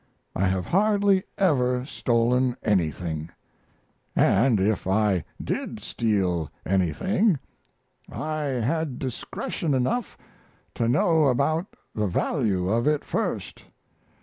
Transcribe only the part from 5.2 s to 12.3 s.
did steal anything I had discretion enough to know about the